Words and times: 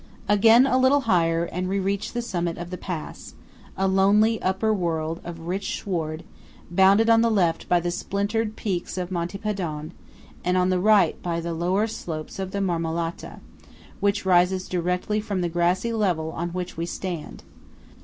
Again 0.27 0.65
a 0.65 0.79
little 0.79 1.01
higher, 1.01 1.43
and 1.43 1.69
we 1.69 1.77
reach 1.77 2.13
the 2.13 2.23
summit 2.23 2.57
of 2.57 2.71
the 2.71 2.77
pass–a 2.79 3.87
lonely 3.87 4.41
upper 4.41 4.73
world 4.73 5.21
of 5.23 5.41
rich 5.45 5.77
sward, 5.79 6.23
bounded 6.71 7.07
on 7.07 7.21
the 7.21 7.29
left 7.29 7.69
by 7.69 7.79
the 7.79 7.91
splintered 7.91 8.55
peaks 8.55 8.97
of 8.97 9.11
Monte 9.11 9.37
Padon, 9.37 9.91
and 10.43 10.57
on 10.57 10.69
the 10.71 10.79
right 10.79 11.21
by 11.21 11.39
the 11.39 11.53
lower 11.53 11.85
slopes 11.85 12.39
of 12.39 12.49
the 12.49 12.61
Marmolata, 12.61 13.41
which 13.99 14.25
rises 14.25 14.67
direct 14.67 15.05
from 15.23 15.41
the 15.41 15.49
grassy 15.49 15.93
level 15.93 16.31
on 16.31 16.49
which 16.49 16.77
we 16.77 16.87
stand. 16.87 17.43